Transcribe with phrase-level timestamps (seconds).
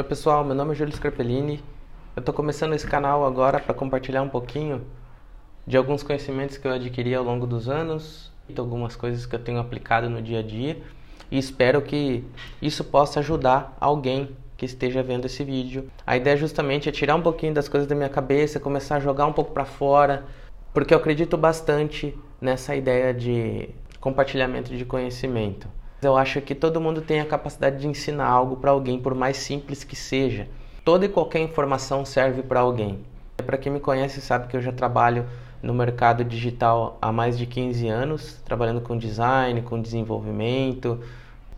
[0.00, 1.62] Oi pessoal, meu nome é Júlio Scarpellini.
[2.16, 4.86] Eu estou começando esse canal agora para compartilhar um pouquinho
[5.66, 9.58] de alguns conhecimentos que eu adquiri ao longo dos anos, algumas coisas que eu tenho
[9.58, 10.80] aplicado no dia a dia
[11.30, 12.24] e espero que
[12.62, 15.90] isso possa ajudar alguém que esteja vendo esse vídeo.
[16.06, 19.26] A ideia justamente é tirar um pouquinho das coisas da minha cabeça, começar a jogar
[19.26, 20.24] um pouco para fora,
[20.72, 23.68] porque eu acredito bastante nessa ideia de
[24.00, 25.68] compartilhamento de conhecimento.
[26.02, 29.36] Eu acho que todo mundo tem a capacidade de ensinar algo para alguém, por mais
[29.36, 30.48] simples que seja.
[30.82, 33.00] Toda e qualquer informação serve para alguém.
[33.36, 35.26] Para quem me conhece sabe que eu já trabalho
[35.62, 41.00] no mercado digital há mais de 15 anos, trabalhando com design, com desenvolvimento.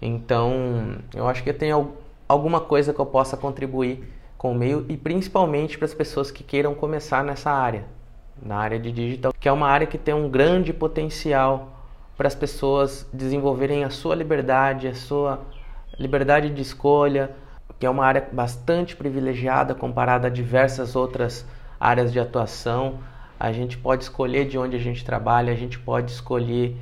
[0.00, 1.92] Então, eu acho que eu tenho
[2.28, 4.02] alguma coisa que eu possa contribuir
[4.36, 7.84] com o meio e principalmente para as pessoas que queiram começar nessa área,
[8.42, 11.81] na área de digital, que é uma área que tem um grande potencial
[12.16, 15.40] para as pessoas desenvolverem a sua liberdade, a sua
[15.98, 17.30] liberdade de escolha,
[17.78, 21.46] que é uma área bastante privilegiada comparada a diversas outras
[21.80, 23.00] áreas de atuação.
[23.38, 26.76] A gente pode escolher de onde a gente trabalha, a gente pode escolher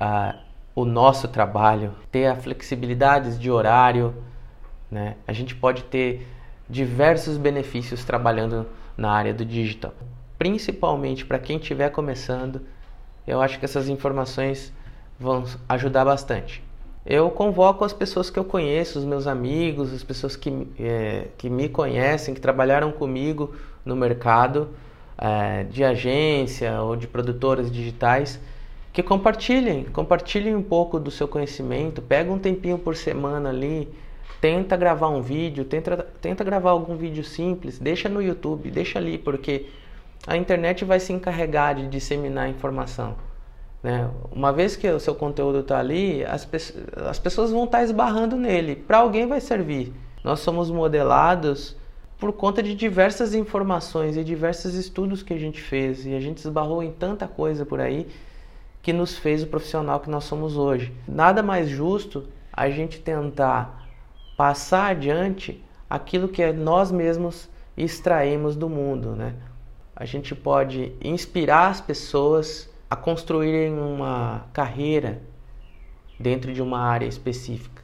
[0.00, 0.36] uh,
[0.74, 4.14] o nosso trabalho, ter a flexibilidades de horário,
[4.90, 5.16] né?
[5.26, 6.26] A gente pode ter
[6.68, 9.94] diversos benefícios trabalhando na área do digital,
[10.38, 12.62] principalmente para quem estiver começando
[13.26, 14.72] eu acho que essas informações
[15.18, 16.62] vão ajudar bastante.
[17.04, 21.50] Eu convoco as pessoas que eu conheço, os meus amigos, as pessoas que, é, que
[21.50, 24.68] me conhecem, que trabalharam comigo no mercado
[25.18, 28.40] é, de agência ou de produtoras digitais,
[28.92, 33.88] que compartilhem, compartilhem um pouco do seu conhecimento, pega um tempinho por semana ali,
[34.40, 39.18] tenta gravar um vídeo, tenta, tenta gravar algum vídeo simples, deixa no YouTube, deixa ali,
[39.18, 39.66] porque
[40.26, 43.16] a internet vai se encarregar de disseminar informação.
[43.82, 44.08] Né?
[44.30, 46.58] Uma vez que o seu conteúdo está ali, as, pe
[47.08, 48.76] as pessoas vão estar tá esbarrando nele.
[48.76, 49.92] Para alguém vai servir.
[50.22, 51.76] Nós somos modelados
[52.18, 56.06] por conta de diversas informações e diversos estudos que a gente fez.
[56.06, 58.06] E a gente esbarrou em tanta coisa por aí
[58.80, 60.92] que nos fez o profissional que nós somos hoje.
[61.06, 63.88] Nada mais justo a gente tentar
[64.36, 69.34] passar adiante aquilo que nós mesmos extraímos do mundo, né?
[69.94, 75.22] A gente pode inspirar as pessoas a construírem uma carreira
[76.18, 77.82] dentro de uma área específica.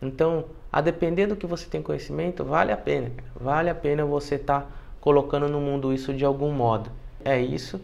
[0.00, 3.10] Então, a depender do que você tem conhecimento, vale a pena.
[3.34, 4.66] Vale a pena você estar tá
[5.00, 6.90] colocando no mundo isso de algum modo.
[7.24, 7.78] É isso.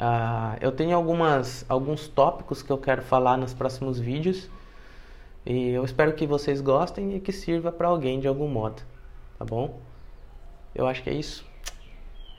[0.00, 4.48] Uh, eu tenho algumas, alguns tópicos que eu quero falar nos próximos vídeos.
[5.44, 8.82] E eu espero que vocês gostem e que sirva para alguém de algum modo.
[9.38, 9.80] Tá bom?
[10.74, 11.44] Eu acho que é isso.